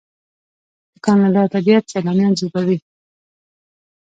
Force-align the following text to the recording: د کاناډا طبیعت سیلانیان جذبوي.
د 0.93 0.95
کاناډا 1.05 1.43
طبیعت 1.53 1.83
سیلانیان 1.93 2.33
جذبوي. 2.39 2.77